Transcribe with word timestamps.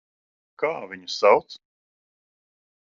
Kā 0.63 0.71
viņu 0.93 1.11
sauc? 1.17 1.61